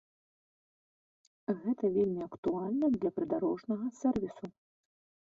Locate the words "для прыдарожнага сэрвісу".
2.97-4.45